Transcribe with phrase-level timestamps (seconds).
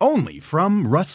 [0.00, 1.14] Only from Rust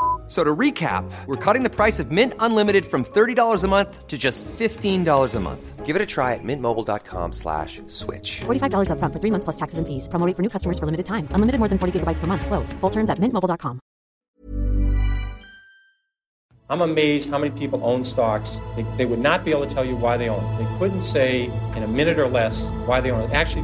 [0.31, 4.17] So to recap, we're cutting the price of Mint Unlimited from $30 a month to
[4.17, 5.85] just $15 a month.
[5.85, 8.39] Give it a try at mintmobile.com slash switch.
[8.39, 10.07] $45 up front for three months plus taxes and fees.
[10.07, 11.27] Promo for new customers for limited time.
[11.31, 12.47] Unlimited more than 40 gigabytes per month.
[12.47, 12.71] Slows.
[12.79, 13.81] Full terms at mintmobile.com.
[16.69, 18.61] I'm amazed how many people own stocks.
[18.77, 20.63] They, they would not be able to tell you why they own it.
[20.63, 23.33] They couldn't say in a minute or less why they own it.
[23.33, 23.63] Actually,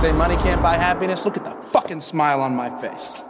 [0.00, 1.24] Say money can't buy happiness.
[1.24, 3.22] Look at the fucking smile on my face.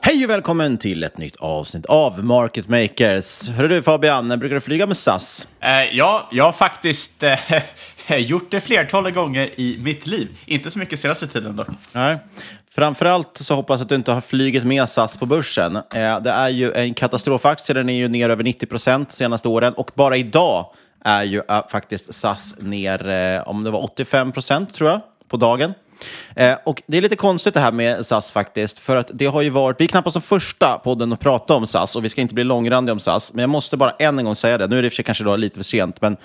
[0.00, 3.48] Hej och välkommen till ett nytt avsnitt av Market Makers.
[3.48, 5.48] Hör du Fabian, brukar du flyga med SAS?
[5.60, 10.28] Eh, ja, jag har faktiskt eh, gjort det flertalet gånger i mitt liv.
[10.46, 11.68] Inte så mycket senaste tiden dock.
[11.92, 12.18] Nej.
[12.70, 15.76] Framförallt så hoppas jag att du inte har flugit med SAS på börsen.
[15.76, 19.72] Eh, det är ju en katastrofaktie, den är ju ner över 90 procent senaste åren
[19.74, 20.66] och bara idag
[21.04, 25.00] är ju uh, faktiskt SAS ner, uh, om det var 85 procent tror jag
[25.30, 25.74] på dagen.
[26.36, 29.42] Eh, och Det är lite konstigt det här med SAS faktiskt, för att det har
[29.42, 32.20] ju varit, vi är knappast de första podden att prata om SAS och vi ska
[32.20, 34.78] inte bli långrandiga om SAS, men jag måste bara än en gång säga det, nu
[34.78, 36.16] är det för kanske då lite för sent, men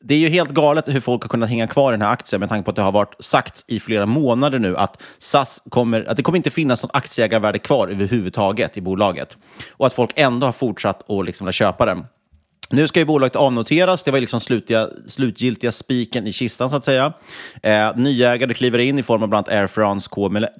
[0.00, 2.40] det är ju helt galet hur folk har kunnat hänga kvar i den här aktien
[2.40, 6.10] med tanke på att det har varit sagt i flera månader nu att SAS kommer,
[6.10, 9.38] att det kommer inte finnas något aktieägarvärde kvar överhuvudtaget i bolaget
[9.70, 12.04] och att folk ändå har fortsatt att liksom köpa den.
[12.72, 14.02] Nu ska ju bolaget avnoteras.
[14.02, 17.12] Det var liksom slutliga, slutgiltiga spiken i kistan, så att säga.
[17.62, 20.10] Eh, nyägare kliver in i form av bland annat Air France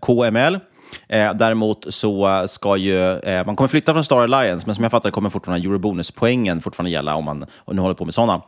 [0.01, 0.59] KML.
[1.09, 4.91] Eh, däremot så ska ju, eh, man kommer flytta från Star Alliance, men som jag
[4.91, 8.43] fattar kommer fortfarande eurobonuspoängen fortfarande gälla om man om nu håller på med sådana.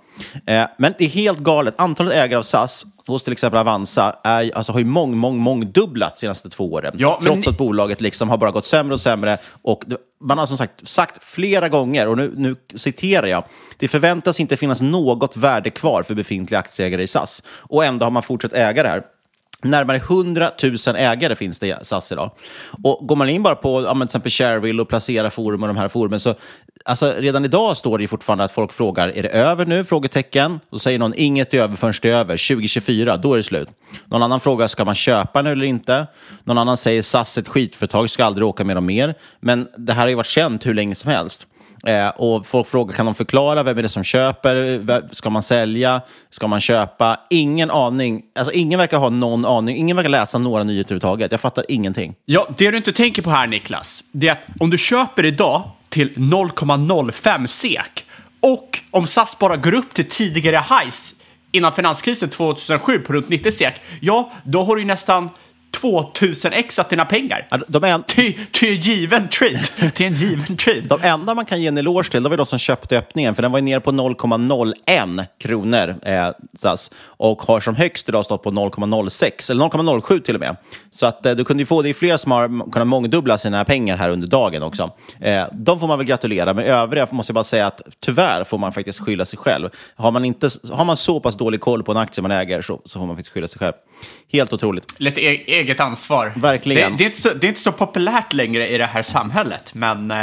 [0.47, 1.75] Eh, men det är helt galet.
[1.79, 5.73] Antalet ägare av SAS hos till exempel Avanza är, alltså, har ju mång, mång, mång
[5.73, 6.95] dubblat de senaste två åren.
[6.99, 7.33] Ja, men...
[7.33, 9.39] Trots att bolaget liksom har bara gått sämre och sämre.
[9.63, 9.85] Och
[10.21, 13.45] man har som sagt sagt flera gånger, och nu, nu citerar jag,
[13.77, 17.43] det förväntas inte finnas något värde kvar för befintliga aktieägare i SAS.
[17.49, 19.03] Och ändå har man fortsatt äga det här.
[19.63, 22.31] Närmare 100 000 ägare finns det i SAS idag.
[22.85, 25.77] Och går man in bara på ja, till exempel Shareville och placera forum och de
[25.77, 26.35] här forumen så
[26.85, 29.85] alltså, redan idag står det fortfarande att folk frågar är det över nu?
[29.85, 30.61] Frågetecken.
[30.71, 32.49] Då säger någon inget är över förrän det är över.
[32.55, 33.69] 2024, då är det slut.
[34.05, 36.07] Någon annan frågar ska man köpa nu eller inte?
[36.45, 39.15] Någon annan säger SAS är ett skitföretag, ska aldrig åka med dem mer.
[39.41, 41.47] Men det här har ju varit känt hur länge som helst.
[41.87, 45.15] Eh, och folk frågar, kan de förklara vem är det som köper?
[45.15, 46.01] Ska man sälja?
[46.31, 47.21] Ska man köpa?
[47.31, 48.23] Ingen aning.
[48.39, 49.77] Alltså, ingen verkar ha någon aning.
[49.77, 51.33] Ingen verkar läsa några nyheter överhuvudtaget.
[51.33, 52.15] Jag fattar ingenting.
[52.25, 55.71] Ja, det du inte tänker på här, Niklas, det är att om du köper idag
[55.89, 58.07] till 0,05 SEK
[58.41, 61.15] och om SAS bara går upp till tidigare highs
[61.53, 65.31] innan finanskrisen 2007 på runt 90 SEK, ja, då har du ju nästan
[65.73, 67.47] 2000 exat dina pengar.
[67.51, 69.91] Ja, De, en, till en given trade.
[69.91, 70.81] till en given trade.
[70.81, 73.43] de enda man kan ge en eloge till, det var de som köpte öppningen, för
[73.43, 76.29] den var ju nere på 0,01 kronor, eh,
[76.59, 80.57] SAS, och har som högst idag stått på 0,06, eller 0,07 till och med.
[80.91, 83.65] Så att eh, du kunde ju få, det är fler som har kunnat mångdubbla sina
[83.65, 84.91] pengar här under dagen också.
[85.21, 88.59] Eh, de får man väl gratulera, men övriga måste jag bara säga att tyvärr får
[88.59, 89.69] man faktiskt skylla sig själv.
[89.97, 92.81] Har man, inte, har man så pass dålig koll på en aktie man äger så,
[92.85, 93.73] så får man faktiskt skylla sig själv.
[94.33, 95.01] Helt otroligt.
[95.01, 96.33] Lite e eget ansvar.
[96.37, 96.93] Verkligen.
[96.93, 99.75] Det, det, är inte så, det är inte så populärt längre i det här samhället,
[99.75, 100.15] men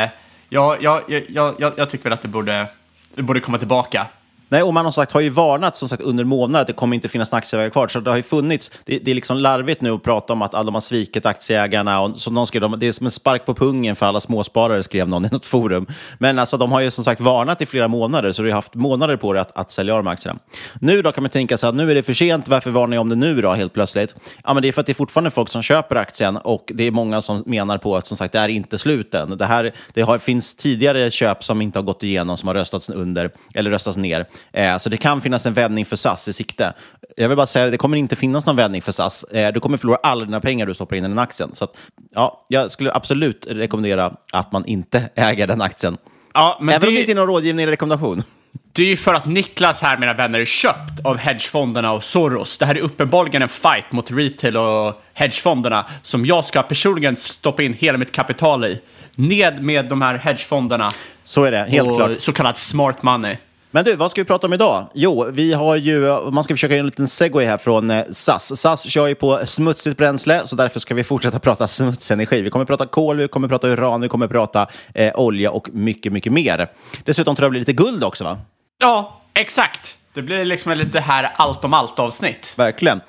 [0.49, 2.67] jag, jag, jag, jag, jag tycker väl att det borde,
[3.15, 4.07] det borde komma tillbaka.
[4.49, 6.95] Nej, och man har, sagt, har ju varnat som sagt, under månader att det kommer
[6.95, 7.87] inte finnas några aktieägare kvar.
[7.87, 10.53] Så det har ju funnits, det, det är liksom larvigt nu att prata om att
[10.53, 12.01] alla de har svikit aktieägarna.
[12.01, 15.09] Och, som någon skrev, det är som en spark på pungen för alla småsparare, skrev
[15.09, 15.87] någon i något forum.
[16.17, 18.75] Men alltså, de har ju som sagt varnat i flera månader, så du har haft
[18.75, 20.39] månader på dig att, att sälja de aktierna.
[20.81, 23.01] Nu då kan man tänka sig att nu är det för sent, varför varnar jag
[23.01, 24.15] om det nu då helt plötsligt?
[24.43, 26.83] Ja, men det är för att det är fortfarande folk som köper aktien och det
[26.83, 29.37] är många som menar på att som sagt, det är inte sluten.
[29.37, 32.89] Det, här, det har, finns tidigare köp som inte har gått igenom, som har röstats
[32.89, 34.25] under eller röstats ner.
[34.53, 36.73] Eh, så det kan finnas en vändning för SAS i sikte.
[37.17, 39.23] Jag vill bara säga att det kommer inte finnas någon vändning för SAS.
[39.23, 41.49] Eh, du kommer förlora alla dina pengar du stoppar in i den aktien.
[41.53, 41.77] Så att,
[42.15, 45.97] ja, jag skulle absolut rekommendera att man inte äger den aktien.
[46.33, 48.23] Ja, men Även om det- det inte är någon rådgivning eller rekommendation.
[48.71, 52.57] Det är ju för att Niklas här, mina vänner, är köpt av hedgefonderna och Soros.
[52.57, 57.63] Det här är uppenbarligen en fight mot retail och hedgefonderna som jag ska personligen stoppa
[57.63, 58.81] in hela mitt kapital i.
[59.15, 60.91] Ned med de här hedgefonderna.
[61.23, 62.11] Så är det, helt och klart.
[62.19, 63.37] Så kallad smart money.
[63.71, 64.87] Men du, vad ska vi prata om idag?
[64.93, 68.61] Jo, vi har ju, man ska försöka göra en liten segway här från eh, SAS.
[68.61, 72.41] SAS kör ju på smutsigt bränsle, så därför ska vi fortsätta prata smutsenergi.
[72.41, 76.13] Vi kommer prata kol, vi kommer prata uran, vi kommer prata eh, olja och mycket,
[76.13, 76.67] mycket mer.
[77.03, 78.37] Dessutom tror jag det blir lite guld också, va?
[78.79, 79.97] Ja, exakt.
[80.13, 82.53] Det blir liksom lite här allt om allt-avsnitt.
[82.57, 83.01] Verkligen.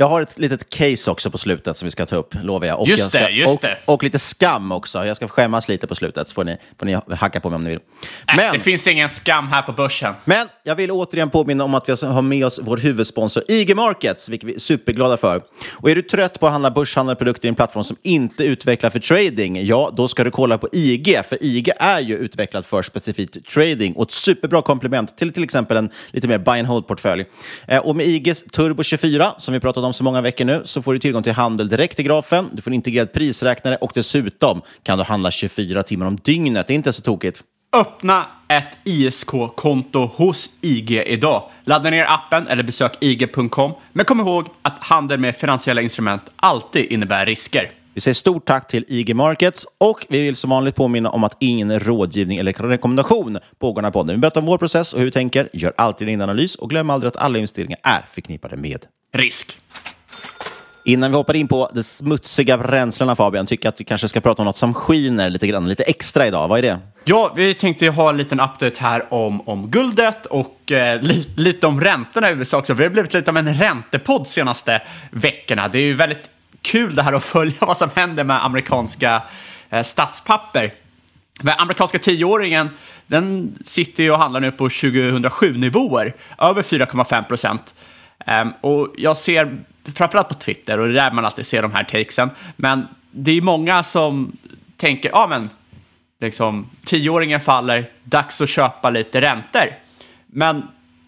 [0.00, 2.80] Jag har ett litet case också på slutet som vi ska ta upp, lovar jag.
[2.80, 3.78] Och Just jag ska, det, just och, det.
[3.84, 5.06] Och lite skam också.
[5.06, 7.64] Jag ska skämmas lite på slutet, så får ni, får ni hacka på mig om
[7.64, 7.80] ni vill.
[8.28, 10.14] Äh, det finns ingen skam här på börsen.
[10.24, 14.28] Men jag vill återigen påminna om att vi har med oss vår huvudsponsor IG Markets,
[14.28, 15.42] vilket vi är superglada för.
[15.72, 18.90] Och är du trött på att handla börshandlade produkter i en plattform som inte utvecklar
[18.90, 22.82] för trading, ja, då ska du kolla på IG, för IG är ju utvecklad för
[22.82, 27.24] specifikt trading och ett superbra komplement till till exempel en lite mer buy and hold-portfölj.
[27.68, 30.82] Eh, och med IGs Turbo 24, som vi pratat om så många veckor nu, så
[30.82, 34.62] får du tillgång till handel direkt i grafen, du får en integrerad prisräknare och dessutom
[34.82, 36.66] kan du handla 24 timmar om dygnet.
[36.66, 37.42] Det är inte så tokigt.
[37.76, 41.42] Öppna ett ISK-konto hos IG idag.
[41.64, 43.72] Ladda ner appen eller besök IG.com.
[43.92, 47.70] Men kom ihåg att handel med finansiella instrument alltid innebär risker.
[47.94, 51.36] Vi säger stort tack till IG Markets och vi vill som vanligt påminna om att
[51.38, 54.16] ingen rådgivning eller rekommendation pågår här podden.
[54.16, 56.90] Vi berättar om vår process och hur vi tänker, gör alltid din analys och glöm
[56.90, 59.58] aldrig att alla investeringar är förknippade med Risk.
[60.84, 64.20] Innan vi hoppar in på de smutsiga bränslena Fabian, tycker jag att vi kanske ska
[64.20, 66.48] prata om något som skiner lite grann, lite extra idag.
[66.48, 66.78] Vad är det?
[67.04, 71.66] Ja, vi tänkte ha en liten update här om, om guldet och eh, li, lite
[71.66, 72.74] om räntorna i USA också.
[72.74, 75.68] Vi har blivit lite av en räntepodd senaste veckorna.
[75.68, 76.30] Det är ju väldigt
[76.62, 79.22] kul det här att följa vad som händer med amerikanska
[79.70, 80.74] eh, statspapper.
[81.42, 82.70] Men amerikanska tioåringen,
[83.06, 87.74] den sitter ju och handlar nu på 2007-nivåer, över 4,5 procent.
[88.26, 91.72] Um, och jag ser, framförallt på Twitter, och det är där man alltid ser de
[91.72, 94.36] här takesen, men det är många som
[94.76, 95.50] tänker, ja men,
[96.20, 99.74] liksom, tioåringen faller, dags att köpa lite räntor.
[100.26, 100.62] Men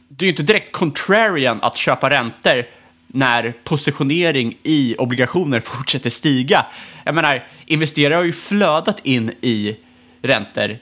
[0.08, 2.64] det är ju inte direkt contrarian att köpa räntor
[3.06, 6.66] när positionering i obligationer fortsätter stiga.
[7.04, 9.76] Jag menar, investerare har ju flödat in i
[10.22, 10.78] räntor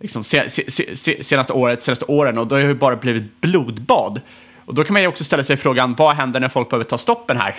[0.00, 4.20] liksom, senaste året, senaste åren och då har det ju bara blivit blodbad.
[4.68, 6.98] Och då kan man ju också ställa sig frågan, vad händer när folk behöver ta
[6.98, 7.54] stoppen här?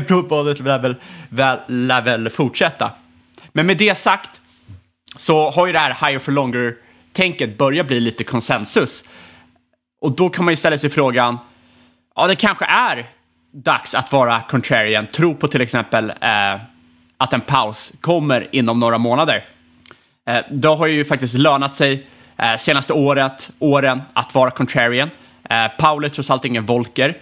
[0.06, 0.96] Blodbadet lär väl,
[1.28, 2.90] väl, lär väl fortsätta.
[3.52, 4.40] Men med det sagt
[5.16, 9.04] så har ju det här higher for longer-tänket börjat bli lite konsensus.
[10.00, 11.38] Och då kan man ju ställa sig frågan,
[12.14, 13.10] ja det kanske är
[13.52, 16.60] dags att vara contrarian, tro på till exempel eh,
[17.16, 19.44] att en paus kommer inom några månader.
[20.28, 22.06] Eh, det har ju faktiskt lönat sig
[22.38, 25.10] eh, senaste året, åren att vara contrarian.
[25.50, 27.08] Eh, Powell är trots allt ingen Volker.
[27.08, 27.14] Eh,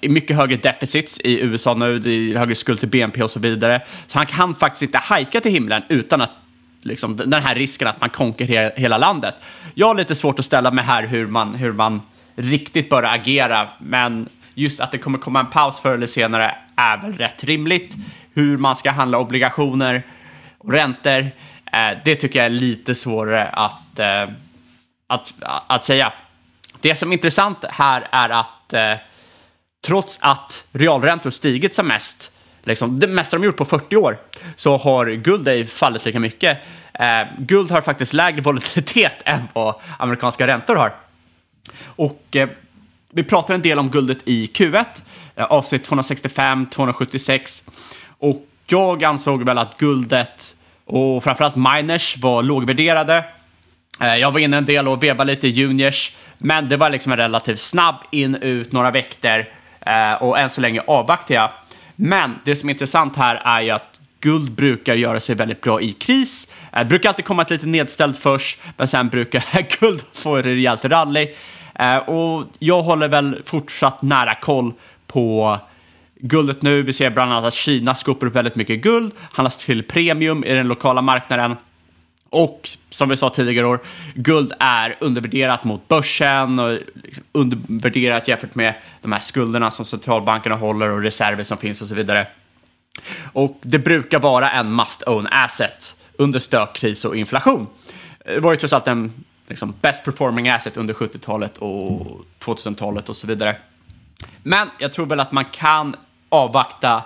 [0.00, 3.30] det är mycket högre deficits i USA nu, det är högre skuld till BNP och
[3.30, 3.82] så vidare.
[4.06, 6.30] Så han kan faktiskt inte hajka till himlen utan att
[6.82, 9.34] liksom, den här risken att man konker he hela landet.
[9.74, 12.02] Jag har lite svårt att ställa mig här hur man, hur man
[12.36, 16.98] riktigt bör agera, men just att det kommer komma en paus förr eller senare är
[16.98, 17.96] väl rätt rimligt.
[18.34, 20.02] Hur man ska handla obligationer
[20.58, 21.30] och räntor,
[21.72, 24.28] Eh, det tycker jag är lite svårare att, eh,
[25.06, 25.34] att,
[25.66, 26.12] att säga.
[26.80, 28.94] Det som är intressant här är att eh,
[29.86, 32.30] trots att realräntor stigit som mest,
[32.62, 34.18] liksom, det mesta de gjort på 40 år,
[34.56, 36.58] så har guld ej fallit lika mycket.
[36.92, 40.94] Eh, guld har faktiskt lägre volatilitet än vad amerikanska räntor har.
[41.84, 42.48] Och eh,
[43.10, 44.84] vi pratar en del om guldet i Q1,
[45.36, 47.64] eh, avsnitt 265, 276.
[48.18, 50.54] Och jag ansåg väl att guldet
[50.88, 53.24] och framförallt miners var lågvärderade.
[54.00, 57.12] Eh, jag var inne en del och vevade lite i juniors, men det var liksom
[57.12, 59.48] en relativt snabb in, ut, några väkter
[59.86, 61.50] eh, och än så länge avvaktar jag.
[61.96, 63.88] Men det som är intressant här är ju att
[64.20, 66.52] guld brukar göra sig väldigt bra i kris.
[66.72, 69.44] Det brukar alltid komma ett lite nedställt först, men sen brukar
[69.80, 71.28] guld få ett rejält rally.
[72.06, 74.72] Och jag håller väl fortsatt nära koll
[75.06, 75.58] på
[76.20, 76.82] guldet nu.
[76.82, 80.54] Vi ser bland annat att Kina skopar upp väldigt mycket guld, handlas till premium i
[80.54, 81.56] den lokala marknaden.
[82.30, 83.80] Och som vi sa tidigare år,
[84.14, 90.56] guld är undervärderat mot börsen och liksom undervärderat jämfört med de här skulderna som centralbankerna
[90.56, 92.26] håller och reserver som finns och så vidare.
[93.32, 97.66] Och det brukar vara en must own asset under stökkris och inflation.
[98.24, 99.12] Det var ju trots allt en
[99.48, 103.56] liksom, best performing asset under 70-talet och 2000-talet och så vidare.
[104.42, 105.96] Men jag tror väl att man kan
[106.28, 107.02] avvakta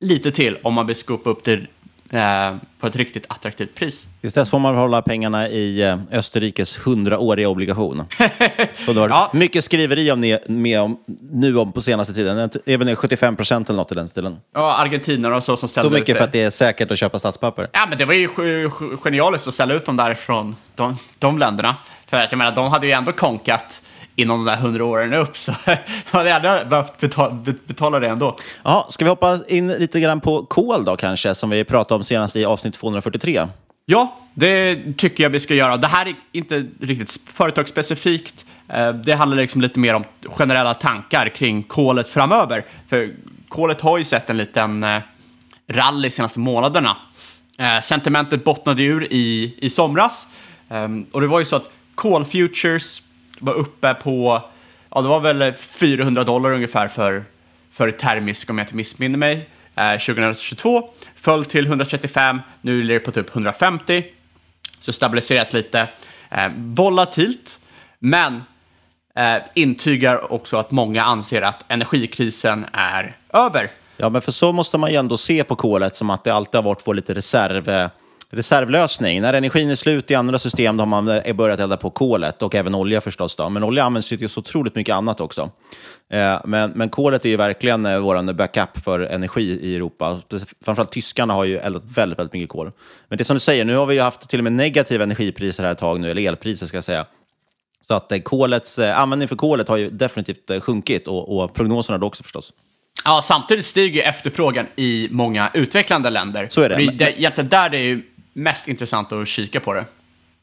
[0.00, 1.66] lite till om man vill skopa upp det
[2.10, 4.08] eh, på ett riktigt attraktivt pris.
[4.20, 8.04] Tills dess får man hålla pengarna i eh, Österrikes hundraåriga obligation.
[8.86, 9.30] Så det har ja.
[9.32, 12.50] mycket skriveri om, ne, med om, nu om på senaste tiden.
[12.66, 14.36] Även 75 procent eller något i den stilen.
[14.54, 17.18] Ja, Argentina och så som ställde Så mycket för att det är säkert att köpa
[17.18, 17.68] statspapper.
[17.72, 18.28] Ja, men det var ju
[19.02, 21.76] genialiskt att ställa ut dem därifrån de, de länderna.
[22.06, 23.82] För jag menar, de hade ju ändå konkat
[24.18, 25.52] inom de där hundra åren upp, så
[26.10, 28.36] hade jag aldrig behövt betala, betala det ändå.
[28.62, 32.04] Ja, ska vi hoppa in lite grann på kol då kanske, som vi pratade om
[32.04, 33.46] senast i avsnitt 243?
[33.86, 35.76] Ja, det tycker jag vi ska göra.
[35.76, 38.46] Det här är inte riktigt företagsspecifikt.
[38.68, 42.64] Eh, det handlar liksom lite mer om generella tankar kring kolet framöver.
[42.88, 43.10] För
[43.48, 45.00] kolet har ju sett en liten eh,
[45.70, 46.96] rally de senaste månaderna.
[47.58, 50.28] Eh, sentimentet bottnade ur i, i somras.
[50.68, 53.02] Ehm, och det var ju så att Call Futures
[53.40, 54.42] var uppe på,
[54.90, 57.24] ja det var väl 400 dollar ungefär för,
[57.70, 60.90] för termisk om jag inte missminner mig, eh, 2022.
[61.14, 64.04] Föll till 135, nu ligger det på typ 150.
[64.80, 65.88] Så stabiliserat lite.
[66.30, 67.60] Eh, volatilt,
[67.98, 68.42] men
[69.16, 73.70] eh, intygar också att många anser att energikrisen är över.
[73.96, 76.54] Ja, men för så måste man ju ändå se på kolet som att det alltid
[76.54, 77.88] har varit vår lite reserv eh,
[78.30, 79.20] reservlösning.
[79.20, 82.42] När energin är slut i andra system då har man eh, börjat elda på kolet
[82.42, 83.36] och även olja förstås.
[83.36, 83.48] Då.
[83.48, 85.50] Men olja används ju till så otroligt mycket annat också.
[86.10, 90.20] Eh, men, men kolet är ju verkligen eh, vår backup för energi i Europa.
[90.64, 92.72] Framförallt tyskarna har ju eldat väldigt, väldigt mycket kol.
[93.08, 95.64] Men det som du säger, nu har vi ju haft till och med negativa energipriser
[95.64, 97.06] här ett tag nu, eller elpriser ska jag säga.
[97.88, 102.22] Så att kolets, användning för kolet har ju definitivt sjunkit och, och prognoserna då också
[102.22, 102.52] förstås.
[103.04, 106.46] Ja, samtidigt stiger efterfrågan i många utvecklande länder.
[106.50, 106.76] Så är det.
[106.76, 108.02] det är egentligen där det är
[108.38, 109.84] mest intressant att kika på det.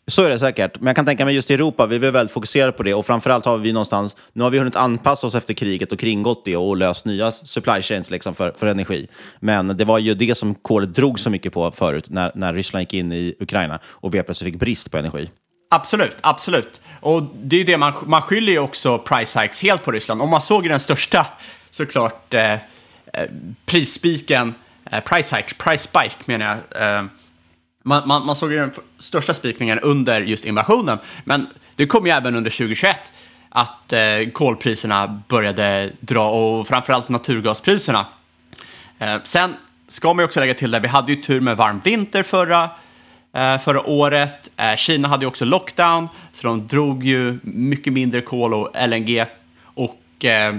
[0.08, 0.80] Så är det säkert.
[0.80, 2.94] Men jag kan tänka mig just i Europa, vi är väldigt fokuserade på det.
[2.94, 6.46] Och framförallt har vi någonstans, nu har vi hunnit anpassa oss efter kriget och kringgått
[6.46, 9.08] det och löst nya supply chains liksom för, för energi.
[9.40, 12.82] Men det var ju det som kolet drog så mycket på förut, när, när Ryssland
[12.82, 15.30] gick in i Ukraina och vi plötsligt fick brist på energi.
[15.70, 16.82] Absolut, absolut.
[17.02, 20.22] Och det är ju det man, man skyller ju också price hikes helt på Ryssland.
[20.22, 21.28] Om man såg den största,
[21.70, 22.60] såklart, eh, eh,
[23.66, 24.56] prisspiken,
[24.92, 27.06] eh, price hike, price spike menar jag, eh,
[27.86, 32.12] man, man, man såg ju den största spikningen under just invasionen, men det kom ju
[32.12, 32.98] även under 2021
[33.50, 38.06] att eh, kolpriserna började dra och framförallt naturgaspriserna.
[39.00, 39.56] Eh, sen
[39.88, 42.70] ska man ju också lägga till det, vi hade ju tur med varm vinter förra,
[43.34, 44.50] eh, förra året.
[44.58, 49.26] Eh, Kina hade ju också lockdown, så de drog ju mycket mindre kol och LNG.
[49.64, 50.56] Och eh,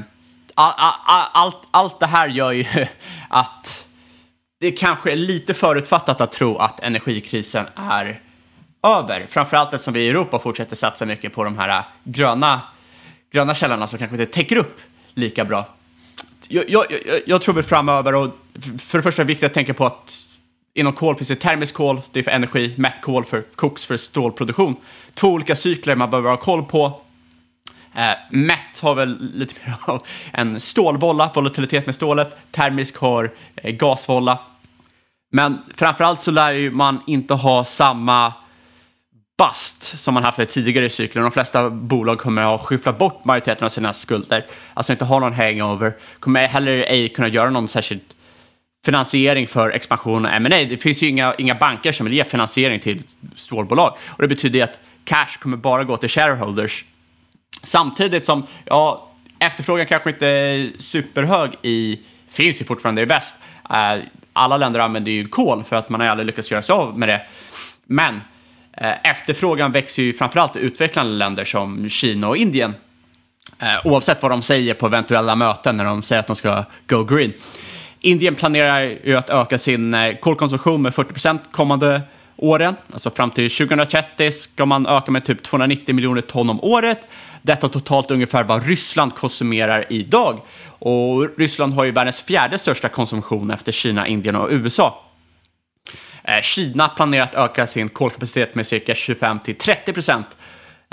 [0.54, 2.64] all, all, allt, allt det här gör ju
[3.28, 3.85] att
[4.58, 8.20] det kanske är lite förutfattat att tro att energikrisen är
[8.82, 9.26] över.
[9.30, 12.60] Framförallt eftersom vi i Europa fortsätter satsa mycket på de här äh, gröna,
[13.32, 14.80] gröna källorna som kanske inte täcker upp
[15.14, 15.68] lika bra.
[16.48, 18.30] Jag, jag, jag, jag tror väl framöver, och
[18.78, 20.26] för det första är det viktigt att tänka på att
[20.74, 23.96] inom kol finns det termisk kol, det är för energi, mätt kol för koks för
[23.96, 24.76] stålproduktion.
[25.14, 27.00] Två olika cykler man behöver ha koll på.
[27.96, 32.36] Eh, mätt har väl lite mer av en stålbolla, volatilitet med stålet.
[32.50, 34.38] Termisk har eh, gasvolla.
[35.32, 38.32] Men framförallt så lär ju man inte ha samma
[39.38, 41.22] bust som man haft i tidigare cykler.
[41.22, 45.20] De flesta bolag kommer att ha skyfflat bort majoriteten av sina skulder, alltså inte ha
[45.20, 48.00] någon hangover, kommer heller ej kunna göra någon särskild
[48.84, 50.48] finansiering för expansion och M&A.
[50.68, 53.02] Det finns ju inga, inga banker som vill ge finansiering till
[53.36, 56.84] stålbolag och det betyder att cash kommer bara gå till shareholders
[57.66, 59.08] Samtidigt som, ja,
[59.38, 63.36] Efterfrågan kanske inte är superhög i, finns ju fortfarande i väst.
[63.70, 66.98] Eh, alla länder använder ju kol för att man har aldrig lyckats göra sig av
[66.98, 67.22] med det.
[67.86, 68.20] Men
[68.72, 72.74] eh, efterfrågan växer ju framförallt i utvecklande länder som Kina och Indien.
[73.58, 77.04] Eh, oavsett vad de säger på eventuella möten när de säger att de ska go
[77.04, 77.32] green.
[78.00, 82.02] Indien planerar ju att öka sin kolkonsumtion med 40% kommande
[82.36, 82.76] åren.
[82.92, 87.06] Alltså fram till 2030 ska man öka med typ 290 miljoner ton om året.
[87.46, 90.40] Detta totalt ungefär vad Ryssland konsumerar idag.
[90.78, 95.04] Och Ryssland har ju världens fjärde största konsumtion efter Kina, Indien och USA.
[96.24, 100.26] Eh, Kina planerar att öka sin kolkapacitet med cirka 25 till 30 procent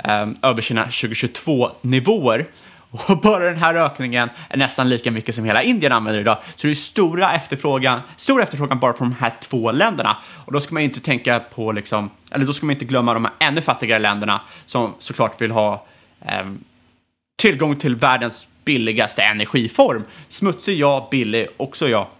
[0.04, 2.46] eh, över sina 2022-nivåer.
[2.90, 6.38] Och bara den här ökningen är nästan lika mycket som hela Indien använder idag.
[6.56, 10.16] Så det är stora efterfrågan, stor efterfrågan bara från de här två länderna.
[10.44, 13.24] Och då ska man inte tänka på, liksom, eller då ska man inte glömma de
[13.24, 15.80] här ännu fattigare länderna som såklart vill ha eh,
[16.24, 16.64] Ehm,
[17.36, 20.04] tillgång till världens billigaste energiform.
[20.28, 22.10] Smutsig ja, billig också ja.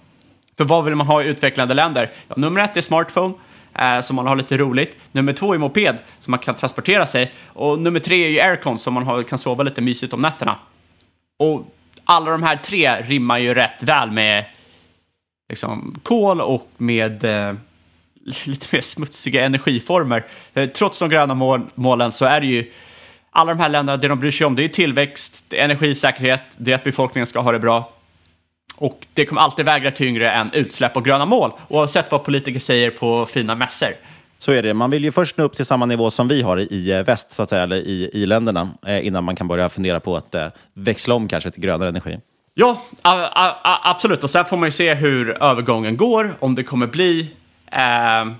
[0.56, 2.12] För vad vill man ha i utvecklande länder?
[2.28, 3.34] Ja, nummer ett är smartphone,
[3.75, 4.96] eh, så man har lite roligt.
[5.12, 7.32] Nummer två är moped, så man kan transportera sig.
[7.46, 10.58] Och nummer tre är ju aircon, så man har, kan sova lite mysigt om nätterna.
[11.38, 14.44] Och alla de här tre rimmar ju rätt väl med
[15.49, 17.54] liksom, kol och med eh,
[18.44, 20.26] lite mer smutsiga energiformer.
[20.54, 22.73] Eh, trots de gröna mål, målen så är det ju
[23.34, 26.42] alla de här länderna, det de bryr sig om, det är tillväxt, det är energisäkerhet,
[26.56, 27.92] det är att befolkningen ska ha det bra.
[28.76, 32.90] Och det kommer alltid väga tyngre än utsläpp och gröna mål, oavsett vad politiker säger
[32.90, 33.88] på fina mässor.
[34.38, 34.74] Så är det.
[34.74, 37.32] Man vill ju först nå upp till samma nivå som vi har i eh, väst,
[37.32, 40.34] så att säga, eller i, i länderna, eh, innan man kan börja fundera på att
[40.34, 42.18] eh, växla om kanske till grönare energi.
[42.54, 44.24] Ja, a, a, a, absolut.
[44.24, 47.30] Och sen får man ju se hur övergången går, om det kommer bli
[47.72, 48.32] eh,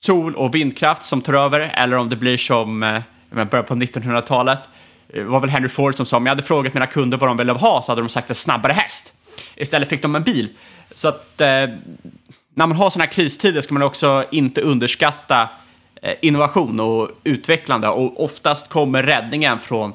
[0.00, 4.58] sol och vindkraft som tar över, eller om det blir som eh, början på 1900-talet.
[5.06, 7.30] Det eh, var väl Henry Ford som sa, om jag hade frågat mina kunder vad
[7.30, 9.14] de ville ha så hade de sagt en snabbare häst.
[9.54, 10.48] Istället fick de en bil.
[10.94, 15.50] Så att eh, när man har sådana här kristider ska man också inte underskatta
[16.02, 17.88] eh, innovation och utvecklande.
[17.88, 19.92] Och oftast kommer räddningen från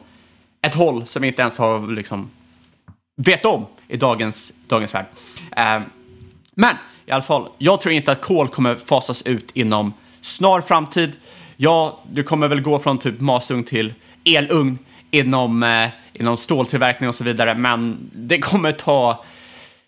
[0.62, 2.29] ett håll som vi inte ens har liksom
[3.15, 5.05] vet om i dagens, dagens värld.
[5.58, 5.81] Eh,
[6.55, 11.12] men i alla fall, jag tror inte att kol kommer fasas ut inom snar framtid.
[11.57, 13.93] Ja, du kommer väl gå från typ masugn till
[14.25, 14.77] elugn
[15.11, 19.23] inom, eh, inom ståltillverkning och så vidare, men det kommer ta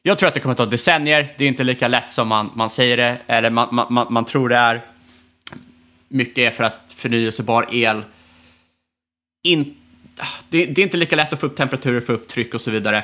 [0.07, 1.33] jag tror att det kommer ta decennier.
[1.37, 4.49] Det är inte lika lätt som man, man säger det, eller man, man, man tror
[4.49, 4.85] det är.
[6.07, 8.03] Mycket är för att förnyelsebar el
[9.43, 9.75] in,
[10.17, 12.61] ah, det, det, är inte lika lätt att få upp temperaturer, få upp tryck och
[12.61, 13.03] så vidare.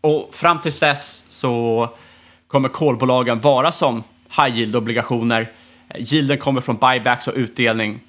[0.00, 1.88] Och fram tills dess så
[2.46, 5.52] kommer kolbolagen vara som high yield-obligationer.
[5.96, 8.00] Yielden kommer från buybacks och utdelning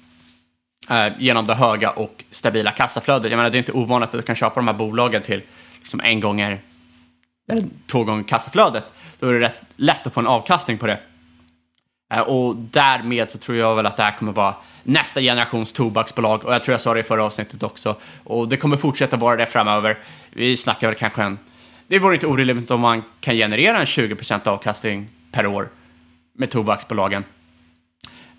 [0.90, 3.30] eh, genom det höga och stabila kassaflödet.
[3.30, 5.42] Jag menar, det är inte ovanligt att du kan köpa de här bolagen till
[5.78, 6.60] liksom en gånger
[7.48, 8.84] eller två gånger kassaflödet,
[9.18, 11.00] då är det rätt lätt att få en avkastning på det.
[12.14, 16.44] Eh, och därmed så tror jag väl att det här kommer vara nästa generations tobaksbolag
[16.44, 17.96] och jag tror jag sa det i förra avsnittet också.
[18.24, 19.98] Och det kommer fortsätta vara det framöver.
[20.30, 21.38] Vi snackar väl kanske en...
[21.86, 25.68] Det vore inte orimligt om man kan generera en 20% avkastning per år
[26.38, 27.24] med tobaksbolagen.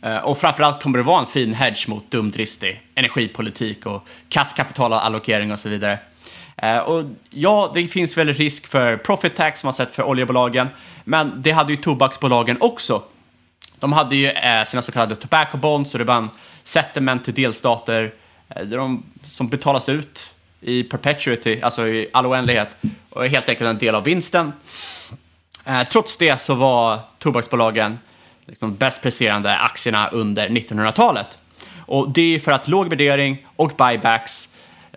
[0.01, 5.59] Eh, och framförallt kommer det vara en fin hedge mot dumdristig energipolitik och kasskapitalallokering och
[5.59, 5.99] så vidare.
[6.57, 10.67] Eh, och ja, det finns väl risk för profit tax som man sett för oljebolagen,
[11.03, 13.03] men det hade ju tobaksbolagen också.
[13.79, 16.29] De hade ju eh, sina så kallade tobacco bonds, och det var en
[16.63, 18.13] settlement till delstater
[18.47, 22.77] där de, som betalas ut i perpetuity, alltså i all oändlighet,
[23.09, 24.53] och är helt enkelt en del av vinsten.
[25.91, 27.99] trots det så var tobaksbolagen
[28.47, 31.37] liksom bäst presterande aktierna under 1900-talet.
[31.77, 34.49] Och det är för att låg värdering och buybacks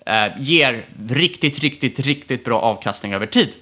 [0.06, 3.52] eh, ger riktigt, riktigt, riktigt bra avkastning över tid.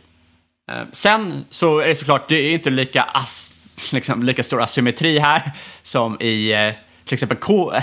[0.72, 5.18] Eh, sen så är det såklart, det är inte lika, as, liksom, lika stor asymmetri
[5.18, 6.72] här som i eh,
[7.04, 7.82] till exempel K, eh,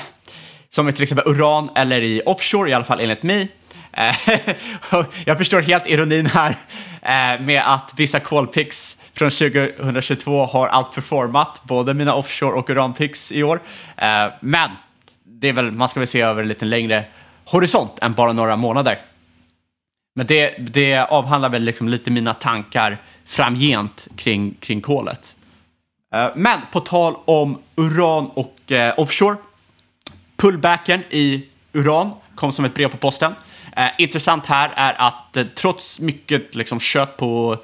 [0.70, 3.48] som i till exempel uran eller i offshore, i alla fall enligt mig.
[3.94, 4.16] Eh,
[5.26, 6.58] jag förstår helt ironin här
[7.02, 13.43] eh, med att vissa kolpicks från 2022 har outperformat både mina offshore och uranpicks i
[13.43, 13.62] år.
[13.97, 14.69] Eh, men
[15.23, 17.06] det är väl, man ska väl se över en lite längre
[17.45, 19.02] horisont än bara några månader.
[20.15, 25.36] Men det, det avhandlar väl liksom lite mina tankar framgent kring, kring kolet.
[26.15, 29.38] Eh, men på tal om uran och eh, offshore.
[30.36, 33.34] Pullbacken i uran kom som ett brev på posten.
[33.78, 37.60] Eh, intressant här är att eh, trots mycket liksom, kött på eh,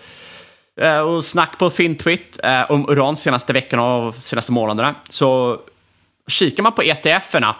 [0.81, 5.59] Eh, och snack på Fintwit eh, om uran senaste veckorna och senaste månaderna så
[6.27, 7.55] kikar man på ETF-erna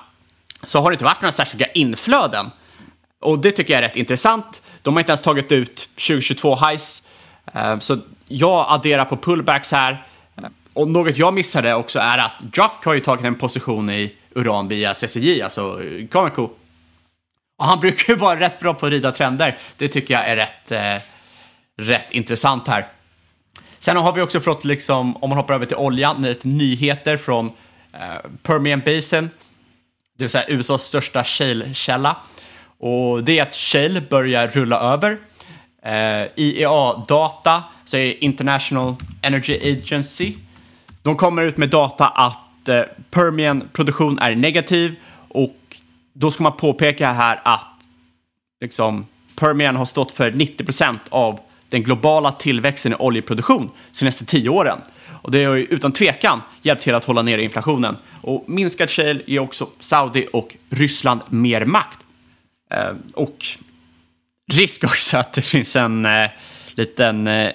[0.64, 2.52] så har det inte varit några särskilda inflöden.
[3.22, 4.62] Och det tycker jag är rätt intressant.
[4.82, 7.04] De har inte ens tagit ut 2022 highs.
[7.54, 10.06] Eh, Så jag adderar på pullbacks här.
[10.38, 14.16] Eh, och något jag missade också är att Jock har ju tagit en position i
[14.36, 16.50] uran via CCJ, alltså eh, Cameco.
[17.58, 19.58] Och han brukar ju vara rätt bra på att rida trender.
[19.78, 21.04] Det tycker jag är rätt, eh,
[21.78, 22.88] rätt intressant här.
[23.80, 27.46] Sen har vi också fått, liksom, om man hoppar över till oljan, lite nyheter från
[27.94, 29.30] eh, Permian Basin,
[30.18, 32.18] det vill säga USAs största shale-källa.
[32.80, 35.18] Och det är att shale börjar rulla över.
[35.84, 40.34] Eh, IEA-data, så är det International Energy Agency,
[41.04, 44.96] de kommer ut med data att eh, Permian-produktion är negativ
[45.30, 45.58] och
[46.14, 47.68] då ska man påpeka här att
[48.62, 51.40] liksom, Permian har stått för 90 procent av
[51.70, 54.80] den globala tillväxten i oljeproduktion de senaste tio åren.
[55.22, 57.98] Och det har ju utan tvekan hjälpt till att hålla nere inflationen.
[58.22, 62.00] Och minskad shale ger också Saudi och Ryssland mer makt.
[62.72, 63.46] Eh, och
[64.52, 66.30] risk också att det finns en eh,
[66.76, 67.52] liten eh,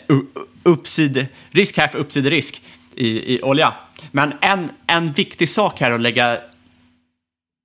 [0.63, 2.63] uppsid, risk här för uppsiderisk
[2.95, 3.75] i, i olja.
[4.11, 6.39] Men en, en viktig sak här att lägga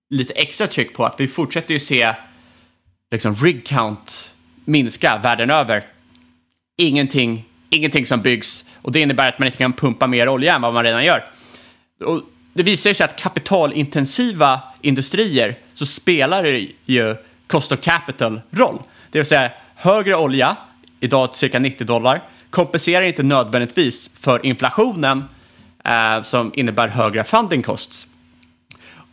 [0.09, 2.15] lite extra tryck på att vi fortsätter ju se
[3.11, 4.35] liksom rig count
[4.65, 5.83] minska världen över.
[6.81, 10.61] Ingenting, ingenting som byggs och det innebär att man inte kan pumpa mer olja än
[10.61, 11.25] vad man redan gör.
[12.05, 12.21] Och
[12.53, 17.15] det visar sig att kapitalintensiva industrier så spelar det ju
[17.47, 18.81] cost of capital roll.
[19.11, 20.55] Det vill säga högre olja,
[20.99, 25.23] idag cirka 90 dollar, kompenserar inte nödvändigtvis för inflationen
[25.85, 28.07] eh, som innebär högre funding costs.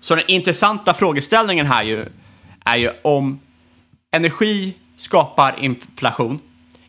[0.01, 2.07] Så den intressanta frågeställningen här ju,
[2.65, 3.41] är ju om
[4.13, 6.39] energi skapar inflation,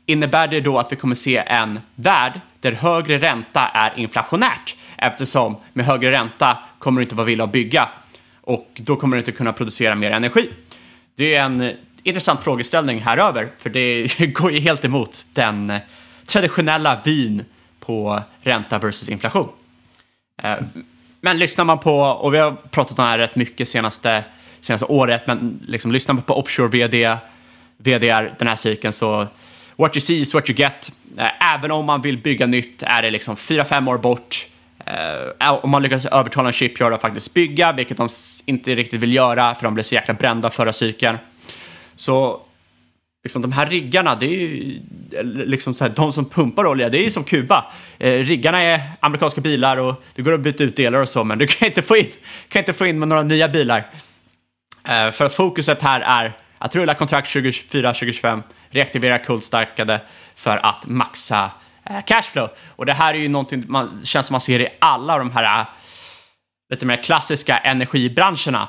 [0.08, 4.76] innebär det då att vi kommer se en värld där högre ränta är inflationärt?
[4.98, 7.89] Eftersom med högre ränta kommer du inte vara villig att bygga
[8.41, 10.50] och då kommer du inte kunna producera mer energi.
[11.15, 11.72] Det är en
[12.04, 15.74] intressant frågeställning här över, för det går ju helt emot den
[16.26, 17.46] traditionella vyn
[17.80, 19.50] på ränta versus inflation.
[20.43, 20.56] Eh,
[21.22, 24.24] men lyssnar man på, och vi har pratat om det här rätt mycket senaste,
[24.60, 27.17] senaste året, men liksom lyssnar man på offshore-vd,
[27.78, 29.28] VDR den här cykeln så
[29.78, 30.92] what you see is what you get.
[31.18, 34.48] Eh, även om man vill bygga nytt är det liksom 4-5 år bort.
[34.86, 38.10] Eh, eh, om man lyckas övertala en shipyard att faktiskt bygga, vilket de
[38.46, 41.18] inte riktigt vill göra för de blev så jäkla brända förra cykeln.
[41.96, 42.42] Så
[43.24, 44.80] liksom de här riggarna, det är ju
[45.24, 47.66] liksom så här, de som pumpar olja, det är ju som Kuba.
[47.98, 51.38] Eh, riggarna är amerikanska bilar och det går att byta ut delar och så, men
[51.38, 52.08] du kan inte få in,
[52.50, 53.92] kan inte få in med några nya bilar.
[54.88, 60.01] Eh, för att fokuset här är att rulla kontrakt 2024-2025, reaktivera kulstarkade
[60.36, 61.51] för att maxa
[61.86, 62.49] eh, cashflow.
[62.75, 65.60] Och det här är ju någonting man känns som man ser i alla de här
[65.60, 65.67] eh,
[66.69, 68.67] lite mer klassiska energibranscherna.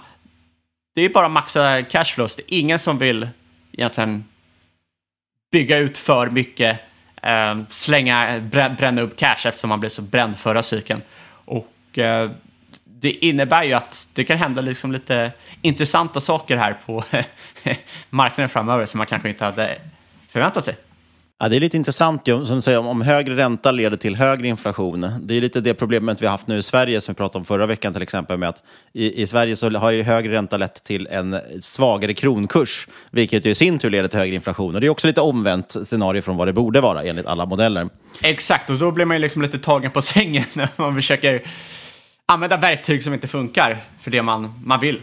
[0.94, 2.36] Det är ju bara maxa cashflows.
[2.36, 3.28] Det är ingen som vill
[3.72, 4.24] egentligen
[5.52, 6.80] bygga ut för mycket,
[7.22, 8.40] eh, slänga,
[8.78, 11.02] bränna upp cash eftersom man blev så bränd förra cykeln.
[11.44, 11.98] Och
[13.00, 15.32] det innebär ju att det kan hända liksom lite
[15.62, 17.04] intressanta saker här på
[18.10, 19.78] marknaden framöver som man kanske inte hade
[20.28, 20.76] förväntat sig.
[21.40, 24.48] Ja, det är lite intressant ju, som du säger, om högre ränta leder till högre
[24.48, 25.10] inflation.
[25.22, 27.44] Det är lite det problemet vi har haft nu i Sverige som vi pratade om
[27.44, 28.38] förra veckan till exempel.
[28.38, 32.88] Med att i, I Sverige så har ju högre ränta lett till en svagare kronkurs,
[33.10, 34.74] vilket ju i sin tur leder till högre inflation.
[34.74, 37.88] Och det är också lite omvänt scenario från vad det borde vara enligt alla modeller.
[38.22, 41.42] Exakt, och då blir man ju liksom lite tagen på sängen när man försöker
[42.28, 45.00] använda verktyg som inte funkar för det man, man vill.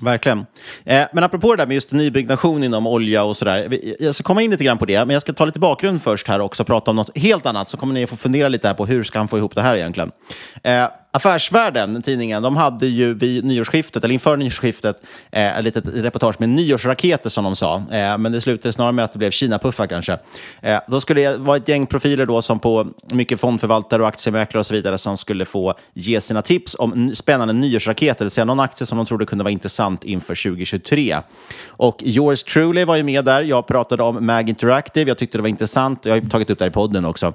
[0.00, 0.46] Verkligen.
[0.84, 3.78] Eh, men apropå det där med just nybyggnation inom olja och sådär.
[4.00, 6.28] Jag ska komma in lite grann på det, men jag ska ta lite bakgrund först
[6.28, 7.68] här också och prata om något helt annat.
[7.68, 9.76] Så kommer ni få fundera lite här på hur ska han få ihop det här
[9.76, 10.10] egentligen.
[10.62, 15.02] Eh, Affärsvärlden, tidningen, de hade ju vid nyårsskiftet, eller inför nyårsskiftet,
[15.32, 17.76] eh, ett litet reportage med nyårsraketer som de sa.
[17.76, 20.18] Eh, men det slutade snarare med att det blev Kina-puffar kanske.
[20.62, 24.60] Eh, då skulle det vara ett gäng profiler då som på mycket fondförvaltare och aktiemäklare
[24.60, 28.44] och så vidare som skulle få ge sina tips om spännande nyårsraketer, det vill säga
[28.44, 31.16] någon aktie som de trodde kunde vara intressant inför 2023.
[31.66, 33.42] Och yours truly var ju med där.
[33.42, 35.10] Jag pratade om Mag Interactive.
[35.10, 36.06] Jag tyckte det var intressant.
[36.06, 37.34] Jag har ju tagit upp det här i podden också.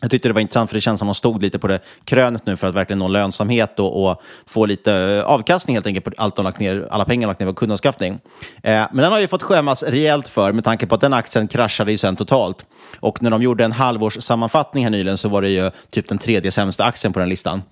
[0.00, 1.80] Jag tyckte det var intressant för det känns som att de stod lite på det
[2.04, 6.04] krönet nu för att verkligen nå lönsamhet och, och få lite eh, avkastning helt enkelt
[6.04, 8.18] på allt de lagt ner, alla pengar de lagt ner på kundanskaffning.
[8.62, 11.48] Eh, men den har ju fått skämmas rejält för med tanke på att den aktien
[11.48, 12.66] kraschade ju sen totalt.
[13.00, 16.50] Och när de gjorde en halvårssammanfattning här nyligen så var det ju typ den tredje
[16.50, 17.62] sämsta aktien på den listan.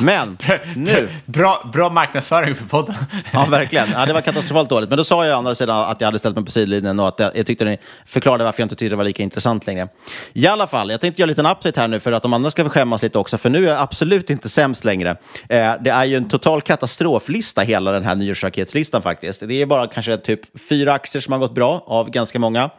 [0.00, 0.38] Men
[0.76, 1.08] nu...
[1.26, 2.94] Bra, bra marknadsföring för podden.
[3.32, 3.90] Ja, verkligen.
[3.92, 4.88] Ja, det var katastrofalt dåligt.
[4.88, 7.08] Men då sa jag å andra sidan att jag hade ställt mig på sidlinjen och
[7.08, 9.88] att jag, jag tyckte ni förklarade varför jag inte tyckte det var lika intressant längre.
[10.32, 12.50] I alla fall, jag tänkte göra en liten update här nu för att de andra
[12.50, 15.16] ska få skämmas lite också, för nu är jag absolut inte sämst längre.
[15.48, 19.48] Eh, det är ju en total katastroflista, hela den här nyårsraketslistan faktiskt.
[19.48, 22.70] Det är bara kanske typ fyra aktier som har gått bra av ganska många.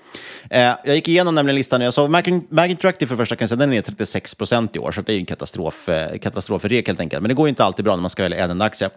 [0.49, 2.09] Eh, jag gick igenom nämligen listan och jag såg
[2.49, 5.01] Mag Interactive för första kan jag säga, den är ner 36 procent i år, så
[5.01, 7.21] det är ju en katastrof, eh, katastrofrek helt enkelt.
[7.21, 8.85] Men det går ju inte alltid bra när man ska välja en enda aktie.
[8.85, 8.91] Eh,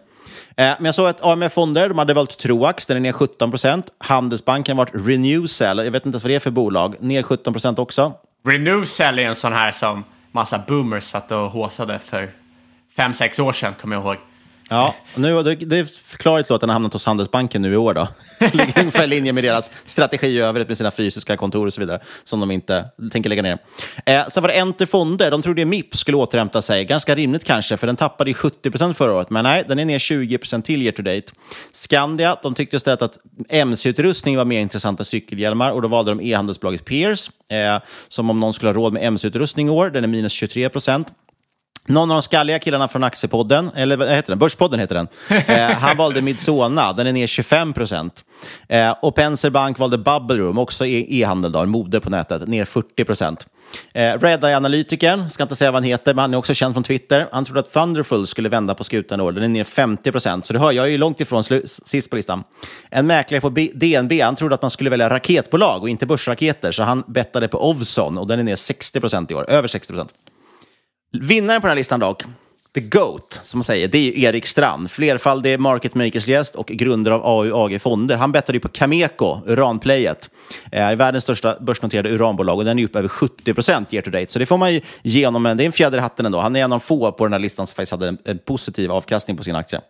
[0.55, 3.85] men jag såg att AMF Fonder, de hade valt Troax, den är ner 17 procent.
[3.97, 7.53] Handelsbanken har varit Renewcell, jag vet inte ens vad det är för bolag, ner 17
[7.53, 8.13] procent också.
[8.47, 12.31] Renewcell är en sån här som massa boomers satt och håsade för
[12.95, 14.17] fem sex år sedan, kommer jag ihåg.
[14.69, 17.93] Ja, och nu, det, är förklarligt att den har hamnat hos Handelsbanken nu i år.
[17.93, 18.07] då.
[18.53, 21.81] Ligger ungefär i linje med deras strategi i övrigt med sina fysiska kontor och så
[21.81, 23.57] vidare, som de inte tänker lägga ner.
[24.05, 26.85] Eh, sen var det Enter Fonder, de trodde MIP skulle återhämta sig.
[26.85, 29.29] Ganska rimligt kanske, för den tappade 70 förra året.
[29.29, 31.33] Men nej, den är ner 20 till year to date.
[31.71, 33.17] Skandia, de tyckte istället att
[33.49, 38.39] MC-utrustning var mer intressant än cykelhjälmar och då valde de e-handelsbolaget Peers, eh, som om
[38.39, 39.89] någon skulle ha råd med MC-utrustning i år.
[39.89, 40.69] Den är minus 23
[41.89, 44.39] någon av de skalliga killarna från Aktiepodden, eller vad heter den?
[44.39, 45.07] Börspodden heter den.
[45.47, 48.23] Eh, han valde Midsona, den är ner 25 procent.
[48.67, 52.65] Eh, och Penser Bank valde Bubble Room, också e- e-handel, då, mode på nätet, ner
[52.65, 53.47] 40 procent.
[53.93, 57.27] Eh, Redeye-analytikern, ska inte säga vad han heter, men han är också känd från Twitter.
[57.31, 60.45] Han trodde att Thunderful skulle vända på skutan i år, den är ner 50 procent.
[60.45, 62.43] Så du hör, jag är ju långt ifrån sist på listan.
[62.89, 66.71] En mäklare på B DNB, han trodde att man skulle välja raketbolag och inte börsraketer,
[66.71, 69.93] så han bettade på Ovzon och den är ner 60 procent i år, över 60
[69.93, 70.11] procent.
[71.11, 72.23] Vinnaren på den här listan dock,
[72.73, 74.91] The GOAT, som man säger, det är Erik Strand.
[74.91, 78.17] Flerfaldig market makers gäst och grundare av AU AG Fonder.
[78.17, 80.29] Han bettade ju på Cameco, uranplayet.
[80.71, 84.31] Eh, världens största börsnoterade uranbolag och den är upp över 70 procent year to date.
[84.31, 86.39] Så det får man ju ge honom, det är en fjäder i hatten ändå.
[86.39, 88.91] Han är en av få på den här listan som faktiskt hade en, en positiv
[88.91, 89.81] avkastning på sin aktie.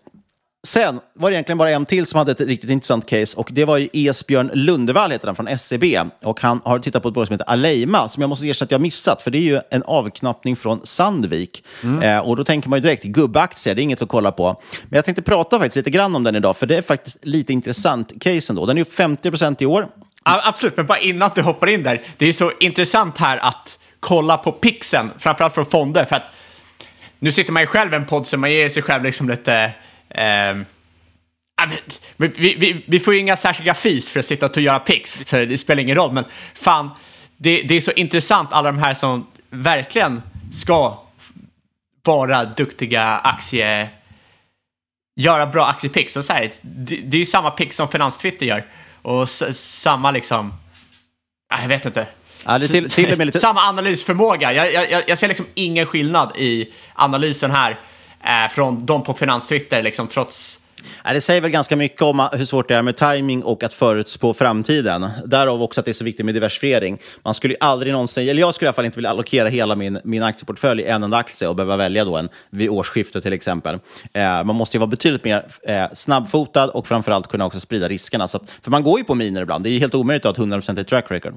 [0.67, 3.65] Sen var det egentligen bara en till som hade ett riktigt intressant case och det
[3.65, 5.84] var ju Esbjörn Lundevall, heter han, från SEB.
[6.23, 8.71] Och han har tittat på ett bolag som heter Aleima, som jag måste erkänna att
[8.71, 11.63] jag missat, för det är ju en avknappning från Sandvik.
[11.84, 12.01] Mm.
[12.01, 14.62] Eh, och då tänker man ju direkt, gubbaktier, det är inget att kolla på.
[14.84, 17.53] Men jag tänkte prata faktiskt lite grann om den idag, för det är faktiskt lite
[17.53, 18.65] intressant case ändå.
[18.65, 19.88] Den är ju 50 procent i år.
[20.23, 24.38] Absolut, men bara innan du hoppar in där, det är så intressant här att kolla
[24.38, 26.23] på pixen, framförallt från fonder, för att
[27.19, 29.73] nu sitter man ju själv i en podd så man ger sig själv liksom lite
[32.17, 35.36] vi, vi, vi, får ju inga särskilda fees för att sitta och göra pix, så
[35.36, 36.13] det spelar ingen roll.
[36.13, 36.89] Men fan,
[37.38, 41.04] det, det är så intressant, alla de här som verkligen ska
[42.04, 43.89] vara duktiga aktie...
[45.20, 46.13] Göra bra aktiepix.
[46.13, 48.65] Så här, det, det är ju samma pix som Finanstwitter gör.
[49.02, 50.54] Och samma liksom...
[51.62, 52.08] Jag vet inte.
[52.46, 53.39] Ja, till, till lite...
[53.39, 54.54] Samma analysförmåga.
[54.54, 57.80] Jag, jag, jag ser liksom ingen skillnad i analysen här
[58.28, 60.60] eh, från de på Finanstwitter, liksom, trots
[61.13, 63.74] det säger väl ganska mycket om ah, hur svårt det är med timing och att
[63.74, 65.10] förutspå framtiden.
[65.26, 66.98] Därav också att det är så viktigt med diversifiering.
[67.24, 70.00] Man skulle aldrig någonsin, eller jag skulle i alla fall inte vilja allokera hela min,
[70.04, 73.80] min aktieportfölj i en enda aktie och behöva välja då en vid årsskiftet till exempel.
[74.13, 78.28] Eh, man måste ju vara betydligt mer eh, snabbfotad och framförallt kunna också sprida riskerna.
[78.28, 79.63] Så att, för man går ju på miner ibland.
[79.63, 81.34] Det är helt omöjligt att ha ett 100% track record.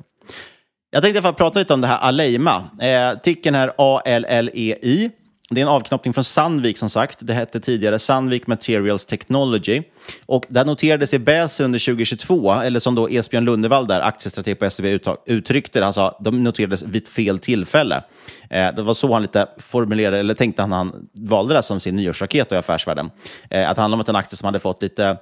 [0.91, 2.65] Jag tänkte i alla fall prata lite om det här Aleima.
[2.81, 5.11] Eh, ticken här A-L-L-E-I.
[5.53, 7.19] Det är en avknoppning från Sandvik som sagt.
[7.23, 9.83] Det hette tidigare Sandvik Materials Technology.
[10.27, 14.71] Och det noterades i Bäser under 2022, eller som då Esbjörn Lundevall, där aktiestrateg på
[14.71, 15.87] SEB, uttryckte det.
[15.87, 18.03] Han sa de noterades vid fel tillfälle.
[18.51, 21.81] Eh, det var så han lite formulerade, eller tänkte han när han valde det som
[21.81, 23.11] sin nyårsraket i affärsvärlden.
[23.51, 25.17] Eh, att det handlade om att en aktie som hade fått lite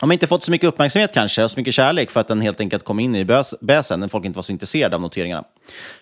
[0.00, 2.60] de har inte fått så mycket uppmärksamhet kanske, så mycket kärlek för att den helt
[2.60, 3.24] enkelt kom in i
[3.60, 5.44] bäsen när folk inte var så intresserade av noteringarna.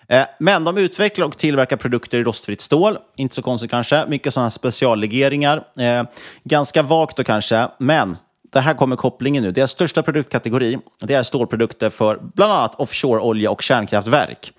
[0.07, 2.97] Eh, men de utvecklar och tillverkar produkter i rostfritt stål.
[3.15, 4.05] Inte så konstigt kanske.
[4.07, 5.63] Mycket sådana speciallegeringar.
[5.79, 6.03] Eh,
[6.43, 8.17] ganska vagt då kanske, men
[8.53, 9.51] det här kommer kopplingen nu.
[9.51, 14.53] Deras största produktkategori det är stålprodukter för bland annat offshore-olja och kärnkraftverk.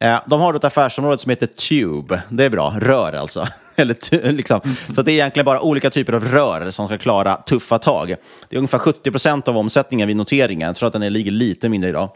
[0.00, 2.22] Eh, de har ett affärsområde som heter Tube.
[2.28, 2.74] Det är bra.
[2.80, 3.46] Rör alltså.
[3.76, 4.60] Eller, liksom.
[4.94, 8.08] Så det är egentligen bara olika typer av rör som ska klara tuffa tag.
[8.48, 10.66] Det är ungefär 70 procent av omsättningen vid noteringen.
[10.66, 12.10] Jag tror att den ligger lite mindre idag.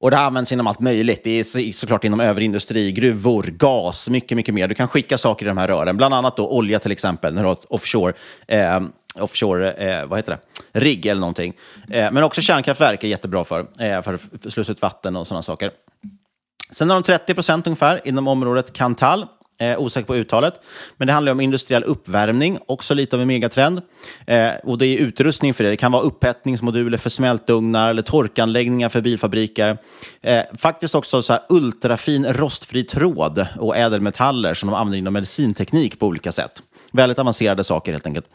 [0.00, 1.24] Och det används inom allt möjligt.
[1.24, 4.68] Det är såklart inom överindustri, gruvor, gas, mycket, mycket mer.
[4.68, 7.42] Du kan skicka saker i de här rören, bland annat då olja till exempel, när
[7.42, 8.12] du har ett offshore,
[8.46, 8.80] eh,
[9.14, 10.38] offshore eh, vad heter det?
[10.72, 11.54] rigg eller någonting.
[11.90, 15.42] Eh, men också kärnkraftverk är jättebra för, eh, för att slussa ut vatten och sådana
[15.42, 15.70] saker.
[16.70, 19.26] Sen har de 30 procent ungefär inom området Kantal.
[19.60, 20.54] Eh, osäker på uttalet.
[20.96, 23.80] Men det handlar om industriell uppvärmning, också lite av en megatrend.
[24.26, 25.70] Eh, och det är utrustning för det.
[25.70, 29.78] Det kan vara upphettningsmoduler för smältugnar eller torkanläggningar för bilfabriker.
[30.22, 35.98] Eh, faktiskt också så här ultrafin rostfri tråd och ädelmetaller som de använder inom medicinteknik
[35.98, 36.62] på olika sätt.
[36.92, 38.26] Väldigt avancerade saker helt enkelt.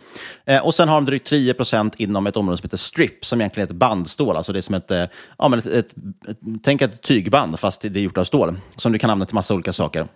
[0.46, 3.68] Eh, och sen har de drygt 10% inom ett område som heter strip, som egentligen
[3.68, 4.38] är ett bandstål.
[4.38, 5.06] Alltså det är som ett, eh,
[5.38, 5.94] ja, men ett, ett,
[6.28, 9.36] ett, tänk ett tygband, fast det är gjort av stål, som du kan använda till
[9.36, 10.08] massa olika saker.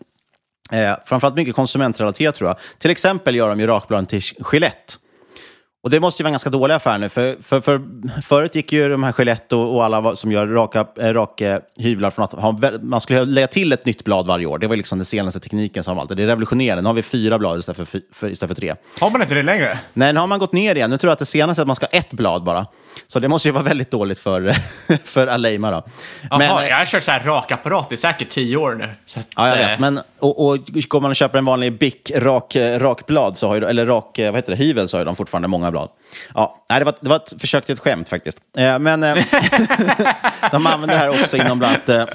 [0.71, 2.58] Eh, framförallt mycket konsumentrelaterat tror jag.
[2.77, 4.93] Till exempel gör de ju rakbladen till Gillette.
[5.88, 7.82] Och det måste ju vara en ganska dålig affär nu, för, för, för
[8.21, 12.12] förut gick ju de här Gillette och, och alla som gör raka, äh, raka hyvlar
[12.12, 14.58] från att ha, man skulle lägga till ett nytt blad varje år.
[14.58, 16.17] Det var liksom den senaste tekniken som alltid.
[16.17, 16.82] Det är revolutionerande.
[16.82, 18.76] Nu har vi fyra blad istället för, för, istället för tre.
[19.00, 19.80] Har man inte det längre?
[19.93, 20.89] Nej, nu har man gått ner igen.
[20.89, 22.65] Nu tror jag att det senaste är att man ska ha ett blad bara.
[23.08, 24.56] Så det måste ju vara väldigt dåligt för,
[25.06, 25.84] för Aleima då.
[26.30, 28.89] Jaha, men, jag har kört så här rakapparat i säkert tio år nu.
[29.15, 29.80] Att, ja, jag vet.
[29.80, 33.65] Men, och, och går man och köper en vanlig Bic rak, rakblad, så har ju,
[33.65, 35.77] eller rak, vad heter det, hyvel, så har ju de fortfarande många blad.
[36.34, 38.38] Ja, nej, det, var, det var ett försök till ett skämt faktiskt.
[38.58, 39.16] Eh, men eh,
[40.52, 41.90] de använder det här också inom bland annat...
[41.90, 42.06] Eh,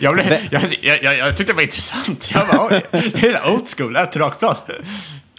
[0.00, 2.30] jag, blev, jag, jag, jag, tyckte det var intressant.
[2.34, 4.56] Jag bara, det är old school, ett rakblad.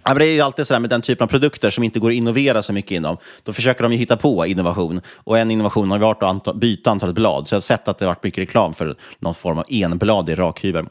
[0.04, 2.00] Ja, men det är ju alltid så där med den typen av produkter som inte
[2.00, 3.18] går att innovera så mycket inom.
[3.44, 5.02] Då försöker de ju hitta på innovation.
[5.15, 7.48] Och en innovation har varit att byta antalet blad.
[7.48, 10.39] Så jag har sett att det har varit mycket reklam för någon form av enbladig
[10.39, 10.86] rakhyvel.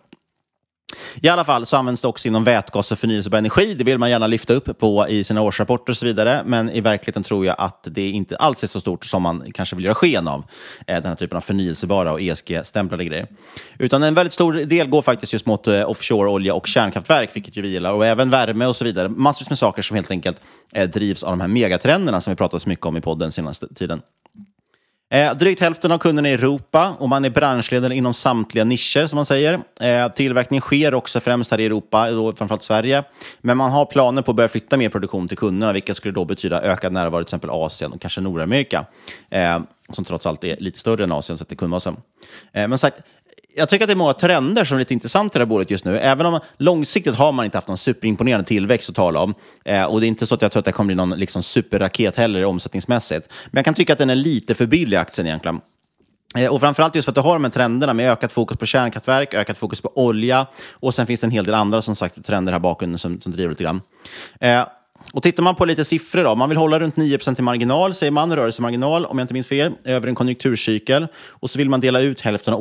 [1.23, 3.75] I alla fall så används det också inom vätgas och förnyelsebar energi.
[3.75, 6.43] Det vill man gärna lyfta upp på i sina årsrapporter och så vidare.
[6.45, 9.77] Men i verkligheten tror jag att det inte alls är så stort som man kanske
[9.77, 10.45] vill göra sken av.
[10.87, 13.27] Eh, den här typen av förnyelsebara och ESG-stämplade grejer.
[13.79, 17.57] Utan en väldigt stor del går faktiskt just mot eh, offshore, olja och kärnkraftverk, vilket
[17.57, 17.93] ju vi gillar.
[17.93, 19.09] Och även värme och så vidare.
[19.09, 20.41] Massvis med saker som helt enkelt
[20.75, 23.75] eh, drivs av de här megatrenderna som vi pratat så mycket om i podden senaste
[23.75, 24.03] tiden.
[25.11, 29.17] Eh, drygt hälften av kunderna i Europa och man är branschledare inom samtliga nischer som
[29.17, 29.61] man säger.
[29.81, 33.05] Eh, tillverkning sker också främst här i Europa, då framförallt Sverige.
[33.41, 36.25] Men man har planer på att börja flytta mer produktion till kunderna, vilket skulle då
[36.25, 38.87] betyda ökad närvaro i till exempel Asien och kanske Nordamerika.
[39.31, 39.61] Eh,
[39.93, 41.97] som trots allt är lite större än Asien sett till kundbasen.
[42.53, 43.03] Eh, men sagt,
[43.55, 45.71] jag tycker att det är många trender som är lite intressanta i det här bolaget
[45.71, 45.99] just nu.
[45.99, 49.35] Även om långsiktigt har man inte haft någon superimponerande tillväxt att tala om.
[49.65, 51.43] Eh, och det är inte så att jag tror att det kommer bli någon liksom,
[51.43, 53.29] superraket heller omsättningsmässigt.
[53.47, 55.61] Men jag kan tycka att den är lite för billig, aktien egentligen.
[56.37, 58.67] Eh, och framförallt just för att du har de här trenderna med ökat fokus på
[58.67, 62.25] kärnkraftverk, ökat fokus på olja och sen finns det en hel del andra som sagt,
[62.27, 63.81] trender här bakgrunden som, som driver lite grann.
[64.41, 64.65] Eh,
[65.13, 68.11] och tittar man på lite siffror då, man vill hålla runt 9% i marginal, säger
[68.11, 71.07] man, rörelsemarginal, om jag inte minns fel, över en konjunkturcykel.
[71.29, 72.61] Och så vill man dela ut hälften av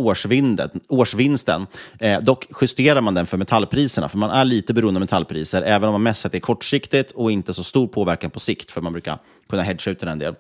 [0.90, 1.68] årsvinsten.
[2.00, 5.90] Eh, dock justerar man den för metallpriserna, för man är lite beroende av metallpriser, även
[5.90, 8.92] om man mest sett är kortsiktigt och inte så stor påverkan på sikt, för man
[8.92, 9.18] brukar
[9.50, 10.36] kunna hedga ut den en del.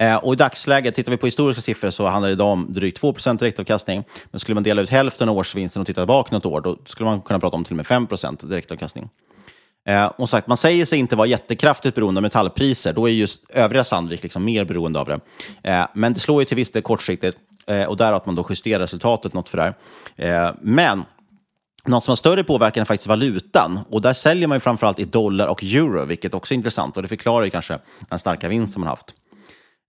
[0.00, 3.02] Eh, och I dagsläget, tittar vi på historiska siffror, så handlar det idag om drygt
[3.02, 4.04] 2% direktavkastning.
[4.30, 7.10] Men skulle man dela ut hälften av årsvinsten och titta tillbaka något år, då skulle
[7.10, 9.08] man kunna prata om till och med 5% direktavkastning.
[9.88, 12.92] Eh, och sagt, man säger sig inte vara jättekraftigt beroende av metallpriser.
[12.92, 15.20] Då är just övriga Sandvik liksom mer beroende av det.
[15.62, 18.46] Eh, men det slår ju till viss del kortsiktigt eh, och där att man då
[18.50, 19.74] justerar resultatet något för det.
[20.28, 21.04] Eh, men
[21.86, 23.80] något som har större påverkan är faktiskt valutan.
[23.90, 26.96] Och där säljer man ju framförallt i dollar och euro, vilket också är intressant.
[26.96, 29.14] Och det förklarar ju kanske den starka vinst som man haft.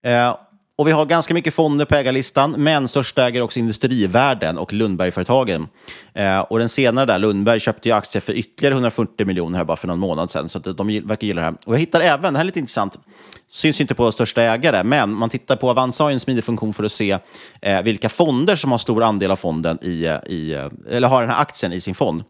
[0.06, 0.36] Eh,
[0.78, 5.68] och vi har ganska mycket fonder på ägarlistan, men störst ägare också Industrivärden och Lundbergföretagen.
[6.14, 9.78] Eh, och den senare där, Lundberg, köpte ju aktier för ytterligare 140 miljoner här bara
[9.78, 11.56] för någon månad sedan, så de verkar gilla det här.
[11.66, 13.00] Och jag hittar även, det här är lite intressant,
[13.48, 16.84] syns inte på största ägare, men man tittar på Avanza har en smidig funktion för
[16.84, 17.18] att se
[17.62, 21.22] eh, vilka fonder som har stor andel av fonden i, eh, i, eh, eller har
[21.22, 22.24] den här aktien i sin fond.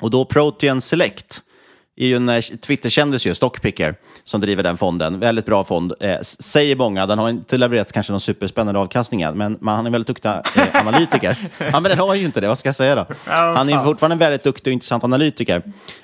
[0.00, 1.42] Och då Protean Select
[1.98, 5.20] är ju en eh, Twitter-kändis, ju, Stockpicker, som driver den fonden.
[5.20, 7.06] Väldigt bra fond, eh, säger många.
[7.06, 10.06] Den har inte levererat kanske någon superspännande avkastning än, men man, han är en väldigt
[10.06, 11.36] duktig eh, analytiker.
[11.58, 13.06] ja, men den har ju inte det, vad ska jag säga då?
[13.26, 15.62] han är fortfarande en väldigt duktig och intressant analytiker.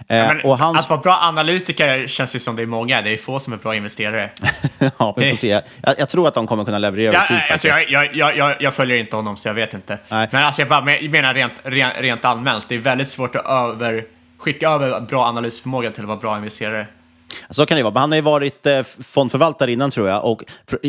[0.09, 0.79] Eh, ja, och hans...
[0.79, 3.03] Att vara bra analytiker känns ju som det är många.
[3.03, 4.31] Det är få som är bra investerare.
[4.99, 5.49] ja, vi får se.
[5.49, 8.75] Jag, jag, tror att de kommer kunna leverera ja, tid, alltså, jag, jag, jag, jag,
[8.75, 9.99] följer inte honom, så jag vet inte.
[10.09, 10.29] Nej.
[10.33, 14.05] Men alltså, jag bara menar rent, rent, rent allmänt, det är väldigt svårt att över
[14.45, 16.87] skicka över bra analysförmåga till att vara bra investerare.
[17.51, 17.99] Så kan det vara.
[17.99, 20.25] Han har ju varit eh, fondförvaltare innan tror jag.
[20.25, 20.43] Och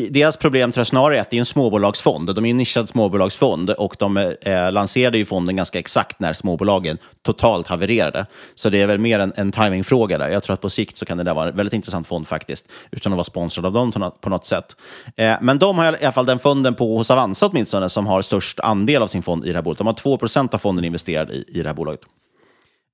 [0.10, 2.36] deras problem tror jag snarare är att det är en småbolagsfond.
[2.36, 6.34] De är en nischad småbolagsfond och de eh, eh, lanserade ju fonden ganska exakt när
[6.34, 8.26] småbolagen totalt havererade.
[8.56, 10.30] Så det är väl mer en, en timingfråga där.
[10.30, 12.72] Jag tror att på sikt så kan det där vara en väldigt intressant fond faktiskt,
[12.92, 14.76] utan att vara sponsrad av dem på något sätt.
[15.16, 18.22] Eh, men de har i alla fall den fonden på hos Avanza åtminstone som har
[18.22, 19.78] störst andel av sin fond i det här bolaget.
[19.78, 22.02] De har 2% av fonden investerad i, i det här bolaget.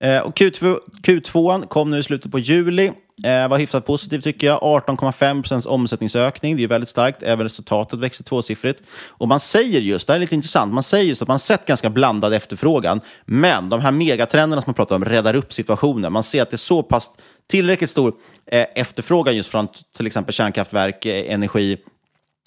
[0.01, 2.91] Eh, och Q2, Q2 kom nu i slutet på juli.
[3.23, 4.59] eh, var hyfsat positiv tycker jag.
[4.61, 7.23] 18,5 procents omsättningsökning, det är väldigt starkt.
[7.23, 8.81] Även resultatet växer tvåsiffrigt.
[9.07, 11.65] Och man säger just, det här är lite intressant, man säger just att man sett
[11.65, 13.01] ganska blandad efterfrågan.
[13.26, 16.13] Men de här megatrenderna som man pratar om räddar upp situationen.
[16.13, 17.09] Man ser att det är så pass
[17.49, 18.13] tillräckligt stor
[18.51, 19.67] eh, efterfrågan just från
[19.97, 21.78] till exempel kärnkraftverk, eh, energi,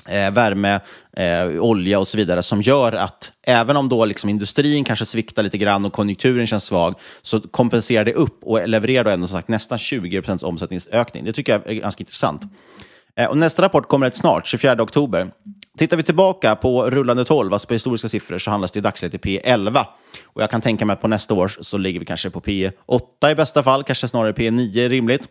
[0.08, 0.80] eh, värme,
[1.16, 5.42] eh, olja och så vidare som gör att även om då liksom industrin kanske sviktar
[5.42, 9.36] lite grann och konjunkturen känns svag så kompenserar det upp och levererar då ändå som
[9.36, 11.24] sagt nästan 20% omsättningsökning.
[11.24, 12.42] Det tycker jag är ganska intressant.
[13.16, 15.28] Eh, och nästa rapport kommer rätt snart, 24 oktober.
[15.78, 19.26] Tittar vi tillbaka på rullande 12, alltså på historiska siffror, så handlas det i dagsläget
[19.26, 19.84] i P11.
[20.24, 23.30] Och jag kan tänka mig att på nästa år så ligger vi kanske på P8
[23.30, 25.28] i bästa fall, kanske snarare P9 rimligt.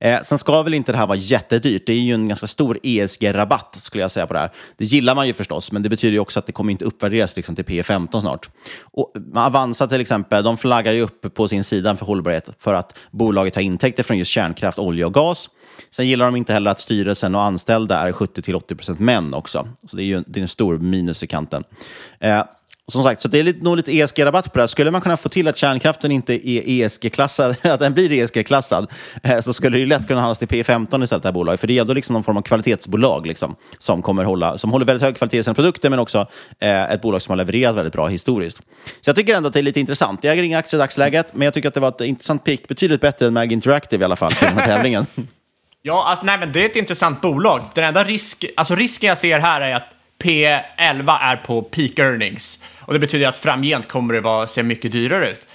[0.00, 1.86] Eh, sen ska väl inte det här vara jättedyrt.
[1.86, 4.50] Det är ju en ganska stor ESG-rabatt skulle jag säga på det här.
[4.76, 7.36] Det gillar man ju förstås, men det betyder ju också att det kommer inte uppvärderas
[7.36, 8.50] liksom, till P15 snart.
[8.80, 12.98] Och Avanza till exempel, de flaggar ju upp på sin sida för hållbarhet för att
[13.10, 15.50] bolaget har intäkter från just kärnkraft, olja och gas.
[15.90, 19.68] Sen gillar de inte heller att styrelsen och anställda är 70-80% män också.
[19.86, 21.64] Så det är ju det är en stor minus i kanten.
[22.20, 22.42] Eh,
[22.92, 24.66] som sagt, så det är nog lite ESG-rabatt på det här.
[24.66, 28.90] Skulle man kunna få till att kärnkraften inte är ESG-klassad, att den blir ESG-klassad,
[29.22, 31.60] eh, så skulle det ju lätt kunna handlas till P15 istället, det här bolaget.
[31.60, 34.86] För det är ändå liksom någon form av kvalitetsbolag liksom, som, kommer hålla, som håller
[34.86, 36.26] väldigt hög kvalitet i sina produkter, men också
[36.58, 38.58] eh, ett bolag som har levererat väldigt bra historiskt.
[39.00, 40.24] Så jag tycker ändå att det är lite intressant.
[40.24, 42.68] Jag äger inga aktier i dagsläget, men jag tycker att det var ett intressant pick.
[42.68, 45.06] Betydligt bättre än Mag Interactive i alla fall, för den här tävlingen.
[45.82, 47.62] Ja, alltså, nej, men det är ett intressant bolag.
[47.74, 52.60] Den enda risk, alltså, risken jag ser här är att P11 är på peak earnings.
[52.80, 55.46] Och det betyder att framgent kommer det vara, se mycket dyrare ut.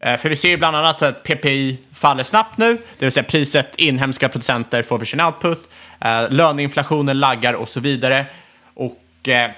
[0.00, 3.24] Eh, för vi ser ju bland annat att PPI faller snabbt nu, det vill säga
[3.24, 8.26] priset inhemska producenter får för sin output, eh, löneinflationen laggar och så vidare.
[8.74, 9.50] Och eh,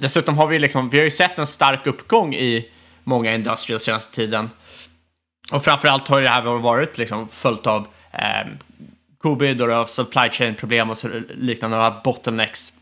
[0.00, 2.68] dessutom har vi, liksom, vi har ju sett en stark uppgång i
[3.04, 4.50] många industrial senaste tiden.
[5.52, 8.52] Och framförallt har ju det här varit liksom följt av eh,
[9.22, 12.72] covid och supply chain problem och så liknande, bottlenecks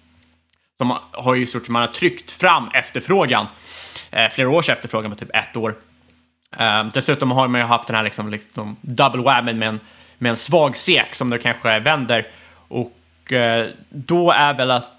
[0.83, 3.47] de har ju stort man har tryckt fram efterfrågan,
[4.11, 5.74] eh, flera års efterfrågan på typ ett år.
[6.57, 9.80] Eh, dessutom har man ju haft den här liksom, liksom double whammy med en,
[10.18, 12.26] med en svag SEK som nu kanske vänder
[12.68, 14.91] och eh, då är väl att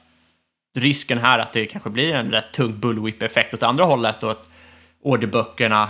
[0.76, 4.50] risken här att det kanske blir en rätt tung bullwhip-effekt åt andra hållet och att
[5.02, 5.90] orderböckerna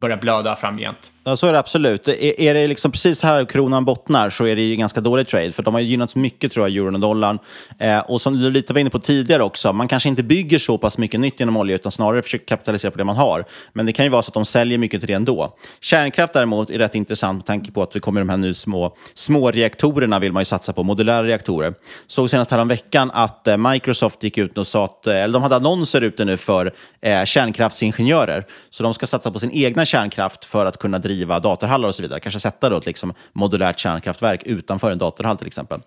[0.00, 1.10] börjar blöda framgent.
[1.24, 2.08] Ja, så är det absolut.
[2.08, 5.52] Är, är det liksom precis här kronan bottnar så är det ju ganska dålig trade,
[5.52, 7.38] för de har gynnats mycket tror jag, euron och dollarn.
[7.78, 10.78] Eh, och som du lite var inne på tidigare också, man kanske inte bygger så
[10.78, 13.44] pass mycket nytt genom olja, utan snarare försöker kapitalisera på det man har.
[13.72, 15.54] Men det kan ju vara så att de säljer mycket till det ändå.
[15.80, 18.96] Kärnkraft däremot är rätt intressant med tanke på att vi kommer de här nu små,
[19.14, 21.74] små reaktorerna vill man ju satsa på, modulära reaktorer.
[22.06, 25.56] Såg senast veckan att eh, Microsoft gick ut och sa att, eh, eller de hade
[25.56, 28.46] annonser ute nu för eh, kärnkraftsingenjörer.
[28.70, 32.02] Så de ska satsa på sin egna kärnkraft för att kunna driva datorhallar och så
[32.02, 32.20] vidare.
[32.20, 35.80] Kanske sätta då ett liksom modulärt kärnkraftverk utanför en datorhall till exempel.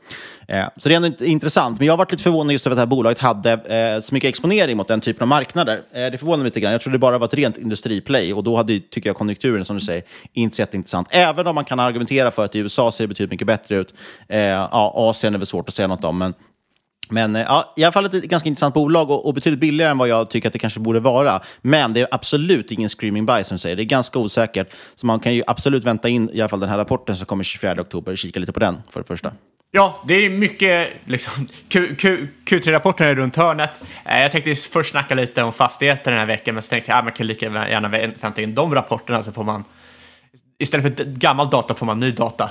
[0.48, 1.78] Eh, så det är ändå intressant.
[1.78, 4.14] Men jag har varit lite förvånad just över att det här bolaget hade eh, så
[4.14, 5.82] mycket exponering mot den typen av marknader.
[5.94, 6.72] Eh, det förvånar mig lite grann.
[6.72, 9.76] Jag trodde det bara var ett rent industriplay och då hade, tycker jag, konjunkturen, som
[9.76, 10.04] du säger,
[10.34, 11.08] inte så jätteintressant.
[11.12, 13.94] Även om man kan argumentera för att i USA ser det betydligt mycket bättre ut.
[14.28, 16.34] Eh, ja, Asien är väl svårt att säga något om, men
[17.12, 19.98] men eh, ja, i alla fall ett ganska intressant bolag och, och, betydligt billigare än
[19.98, 21.42] vad jag tycker att det kanske borde vara.
[21.62, 23.76] Men det är absolut ingen screaming buy som säger.
[23.76, 24.74] Det är ganska osäkert.
[24.96, 27.44] Så man kan ju absolut vänta in i alla fall den här rapporten som kommer
[27.44, 28.16] 24 oktober.
[28.16, 29.32] Kika lite på den för det första.
[29.74, 33.72] Ja, det är mycket, liksom, Q3-rapporten är runt hörnet.
[34.06, 36.98] Eh, jag tänkte först snacka lite om fastigheter den här veckan, men så tänkte jag
[36.98, 37.88] att man kan lika gärna
[38.22, 39.64] vänta in de rapporterna så får man,
[40.60, 42.50] istället för gammal data får man ny data.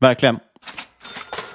[0.00, 0.38] Verkligen.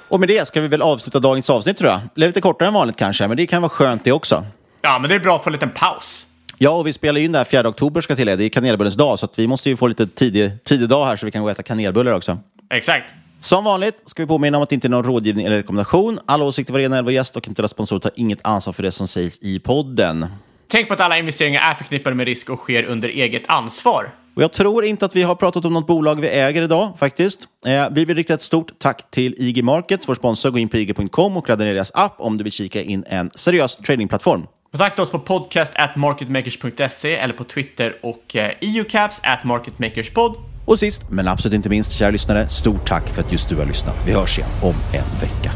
[0.08, 2.00] Och med det ska vi väl avsluta dagens avsnitt tror jag.
[2.14, 4.44] Det är lite kortare än vanligt kanske, men det kan vara skönt det också.
[4.82, 6.26] Ja, men det är bra att få en liten paus.
[6.58, 9.18] Ja, och vi spelar in det här 4 oktober ska till Det är kanelbullens dag,
[9.18, 11.52] så vi måste ju få lite tidig, tidig dag här så vi kan gå och
[11.52, 12.38] äta kanelbullar också.
[12.70, 13.04] Exakt.
[13.40, 16.18] Som vanligt ska vi påminna om att det inte är någon rådgivning eller rekommendation.
[16.26, 19.08] Alla åsikter var rena eller gäst och inte sponsorer tar inget ansvar för det som
[19.08, 20.26] sägs i podden.
[20.68, 24.10] Tänk på att alla investeringar är förknippade med risk och sker under eget ansvar.
[24.36, 27.48] Och jag tror inte att vi har pratat om något bolag vi äger idag faktiskt.
[27.66, 30.50] Eh, vi vill rikta ett stort tack till IG Markets, vår sponsor.
[30.50, 33.30] Gå in på ig.com och ladda ner deras app om du vill kika in en
[33.34, 34.46] seriös tradingplattform.
[34.72, 40.36] Kontakta oss på podcast at marketmakers.se eller på Twitter och eh, eucaps at marketmakerspod.
[40.64, 43.66] Och sist, men absolut inte minst, kära lyssnare, stort tack för att just du har
[43.66, 43.96] lyssnat.
[44.06, 45.55] Vi hörs igen om en vecka.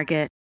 [0.01, 0.40] Target.